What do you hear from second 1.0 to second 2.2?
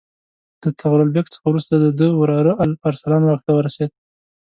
بیګ څخه وروسته د ده